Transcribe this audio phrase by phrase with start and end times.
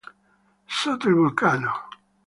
[0.65, 1.73] Sotto il vulcano